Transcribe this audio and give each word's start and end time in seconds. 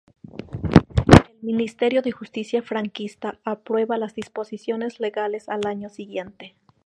El 1.31 1.43
Ministerio 1.43 2.01
de 2.01 2.11
Justicia 2.11 2.63
franquista 2.63 3.37
aprueba 3.45 3.99
las 3.99 4.15
disposiciones 4.15 4.99
legales 4.99 5.47
al 5.47 5.67
año 5.67 5.89
siguiente. 5.89 6.55